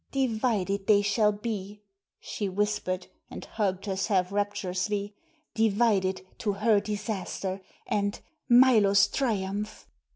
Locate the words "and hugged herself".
3.29-4.31